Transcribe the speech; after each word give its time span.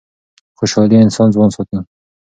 خوشحالي 0.57 0.95
انسان 1.05 1.27
ځوان 1.35 1.49
ساتي. 1.55 1.77